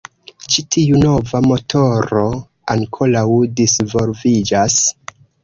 [0.53, 2.23] Ĉi tiu nova motoro
[2.77, 3.27] ankoraŭ
[3.61, 4.81] disvolviĝas.